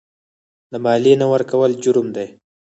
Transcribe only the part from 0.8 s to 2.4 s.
مالیې نه ورکول جرم دی.